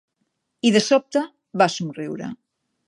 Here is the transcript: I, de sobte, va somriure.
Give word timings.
I, 0.69 0.71
de 0.77 0.81
sobte, 0.87 1.23
va 1.63 1.71
somriure. 1.77 2.33